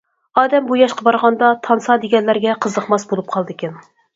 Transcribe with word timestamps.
ئادەم 0.43 0.63
بۇ 0.69 0.77
ياشقا 0.79 1.05
بارغاندا 1.09 1.51
تانسا 1.69 1.99
دېگەنلەرگە 2.07 2.57
قىزىقماس 2.67 3.09
بولۇپ 3.13 3.31
قالىدىكەن. 3.37 3.79